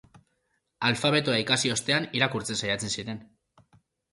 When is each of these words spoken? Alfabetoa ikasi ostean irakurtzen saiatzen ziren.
Alfabetoa 0.87 1.35
ikasi 1.43 1.73
ostean 1.75 2.07
irakurtzen 2.21 2.61
saiatzen 2.63 2.95
ziren. 2.99 3.21